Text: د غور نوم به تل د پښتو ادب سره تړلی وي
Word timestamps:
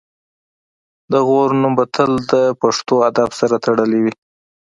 د 1.11 1.13
غور 1.27 1.49
نوم 1.61 1.73
به 1.77 1.85
تل 1.95 2.11
د 2.31 2.33
پښتو 2.61 2.95
ادب 3.09 3.29
سره 3.39 3.55
تړلی 3.65 3.99
وي 4.03 4.13